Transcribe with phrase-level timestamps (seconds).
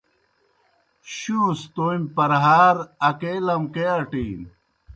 [1.15, 2.75] شُوں سہ تومی پرہار
[3.07, 4.49] اکے لمکے اٹِینوْ